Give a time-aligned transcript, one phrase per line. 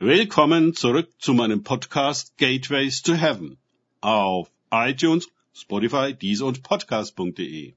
[0.00, 3.58] Willkommen zurück zu meinem Podcast Gateways to Heaven
[4.00, 7.74] auf iTunes, Spotify, Deezer und Podcast.de.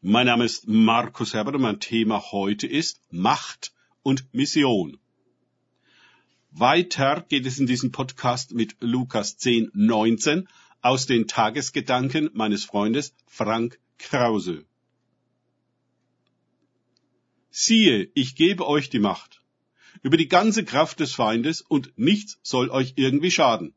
[0.00, 4.96] Mein Name ist Markus Herbert und mein Thema heute ist Macht und Mission.
[6.52, 10.48] Weiter geht es in diesem Podcast mit Lukas 10, 19
[10.80, 14.64] aus den Tagesgedanken meines Freundes Frank Krause.
[17.54, 19.42] Siehe, ich gebe euch die Macht
[20.02, 23.74] über die ganze Kraft des Feindes und nichts soll euch irgendwie schaden.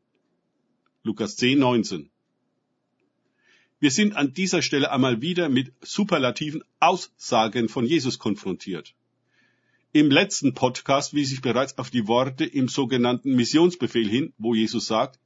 [1.02, 2.10] Lukas 10, 19.
[3.78, 8.94] Wir sind an dieser Stelle einmal wieder mit superlativen Aussagen von Jesus konfrontiert.
[9.92, 14.86] Im letzten Podcast wies ich bereits auf die Worte im sogenannten Missionsbefehl hin, wo Jesus
[14.86, 15.20] sagt,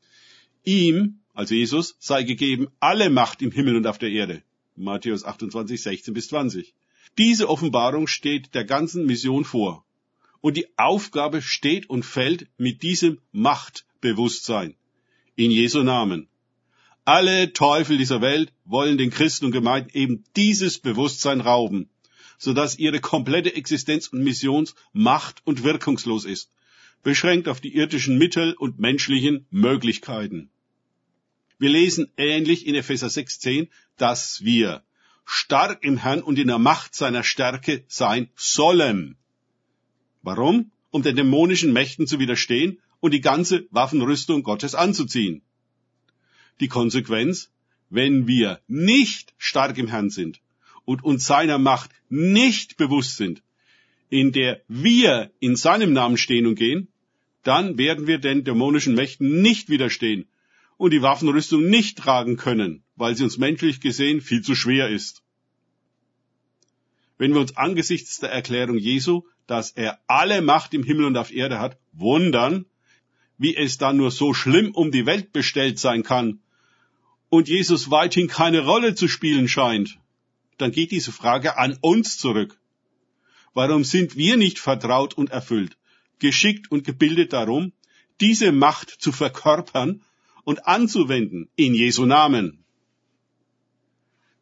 [0.65, 4.43] ihm, also Jesus, sei gegeben alle Macht im Himmel und auf der Erde.
[4.75, 6.75] Matthäus 28, 16 bis 20.
[7.19, 9.85] Diese Offenbarung steht der ganzen Mission vor.
[10.41, 14.75] Und die Aufgabe steht und fällt mit diesem Machtbewusstsein.
[15.37, 16.29] In Jesu Namen.
[17.05, 21.91] Alle Teufel dieser Welt wollen den Christen und Gemeinden eben dieses Bewusstsein rauben,
[22.39, 26.51] sodass ihre komplette Existenz und Mission macht- und wirkungslos ist,
[27.03, 30.51] beschränkt auf die irdischen Mittel und menschlichen Möglichkeiten.
[31.59, 34.83] Wir lesen ähnlich in Epheser 6.10, dass wir
[35.25, 39.17] stark im Herrn und in der Macht seiner Stärke sein sollen.
[40.23, 40.71] Warum?
[40.91, 45.43] Um den dämonischen Mächten zu widerstehen und die ganze Waffenrüstung Gottes anzuziehen.
[46.61, 47.51] Die Konsequenz,
[47.89, 50.41] wenn wir nicht stark im Herrn sind
[50.85, 53.43] und uns seiner Macht nicht bewusst sind,
[54.09, 56.89] in der wir in seinem Namen stehen und gehen,
[57.43, 60.27] dann werden wir den dämonischen Mächten nicht widerstehen
[60.81, 65.23] und die Waffenrüstung nicht tragen können, weil sie uns menschlich gesehen viel zu schwer ist.
[67.19, 71.35] Wenn wir uns angesichts der Erklärung Jesu, dass er alle Macht im Himmel und auf
[71.35, 72.65] Erde hat, wundern,
[73.37, 76.41] wie es dann nur so schlimm um die Welt bestellt sein kann
[77.29, 79.99] und Jesus weithin keine Rolle zu spielen scheint,
[80.57, 82.59] dann geht diese Frage an uns zurück.
[83.53, 85.77] Warum sind wir nicht vertraut und erfüllt,
[86.21, 87.75] geschickt und gebildet darum,
[88.23, 90.01] diese Macht zu verkörpern
[90.45, 92.65] und anzuwenden in Jesu Namen?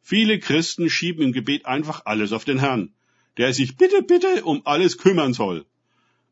[0.02, 2.94] Viele Christen schieben im Gebet einfach alles auf den Herrn,
[3.36, 5.66] der sich bitte, bitte um alles kümmern soll.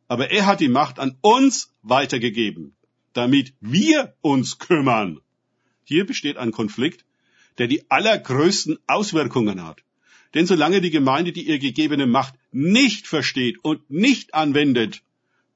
[0.08, 2.74] Aber er hat die Macht an uns weitergegeben,
[3.12, 5.20] damit wir uns kümmern.
[5.84, 7.04] Hier besteht ein Konflikt,
[7.58, 9.82] der die allergrößten Auswirkungen hat.
[10.34, 15.02] Denn solange die Gemeinde die ihr gegebene Macht nicht versteht und nicht anwendet,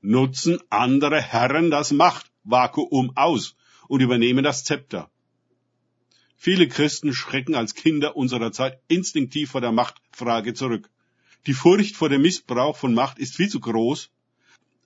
[0.03, 3.57] nutzen andere Herren das Machtvakuum aus
[3.91, 5.11] und übernehmen das Zepter.
[6.37, 10.89] Viele Christen schrecken als Kinder unserer Zeit instinktiv vor der Machtfrage zurück.
[11.47, 14.11] Die Furcht vor dem Missbrauch von Macht ist viel zu groß,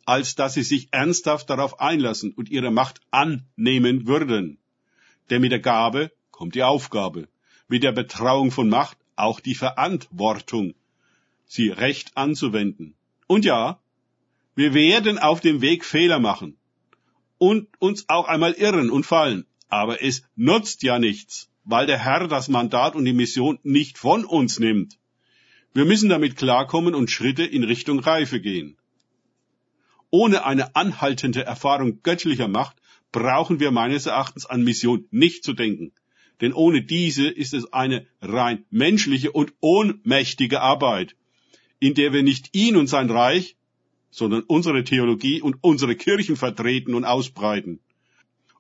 [0.07, 4.57] als dass sie sich ernsthaft darauf einlassen und ihre Macht annehmen würden.
[5.29, 7.29] Denn mit der Gabe kommt die Aufgabe,
[7.69, 10.75] mit der Betrauung von Macht auch die Verantwortung,
[11.45, 12.95] sie recht anzuwenden.
[13.27, 13.79] Und ja,
[14.55, 16.57] wir werden auf dem Weg Fehler machen
[17.45, 19.45] und uns auch einmal irren und fallen.
[19.69, 24.25] Aber es nutzt ja nichts, weil der Herr das Mandat und die Mission nicht von
[24.25, 24.99] uns nimmt.
[25.75, 28.79] Wir müssen damit klarkommen und Schritte in Richtung Reife gehen.
[30.09, 32.77] Ohne eine anhaltende Erfahrung göttlicher Macht
[33.13, 35.93] brauchen wir meines Erachtens an Mission nicht zu denken.
[36.41, 41.15] Denn ohne diese ist es eine rein menschliche und ohnmächtige Arbeit,
[41.79, 43.57] in der wir nicht ihn und sein Reich,
[44.21, 47.81] sondern unsere Theologie und unsere Kirchen vertreten und ausbreiten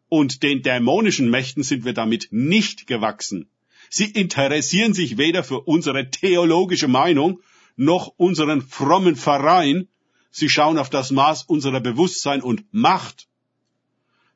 [0.08, 3.48] und den dämonischen Mächten sind wir damit nicht gewachsen.
[3.90, 7.40] Sie interessieren sich weder für unsere theologische Meinung
[7.76, 9.88] noch unseren frommen Verein.
[10.30, 13.28] Sie schauen auf das Maß unserer Bewusstsein und Macht.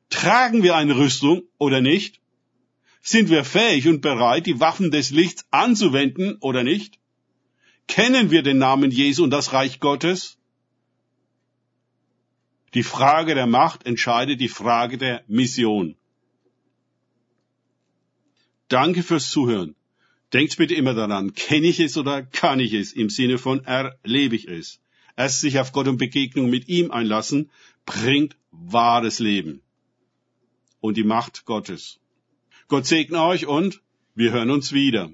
[0.09, 2.19] Tragen wir eine Rüstung oder nicht?
[3.01, 6.99] Sind wir fähig und bereit, die Waffen des Lichts anzuwenden oder nicht?
[7.87, 10.38] Kennen wir den Namen Jesu und das Reich Gottes?
[12.73, 15.95] Die Frage der Macht entscheidet die Frage der Mission.
[18.67, 19.75] Danke fürs Zuhören.
[20.33, 24.35] Denkt bitte immer daran, kenne ich es oder kann ich es im Sinne von erlebe
[24.35, 24.79] ich es.
[25.17, 27.49] Erst sich auf Gott und Begegnung mit ihm einlassen,
[27.85, 29.61] bringt wahres Leben
[30.79, 31.99] und die Macht Gottes.
[32.67, 33.81] Gott segne euch und
[34.13, 35.11] wir hören uns wieder.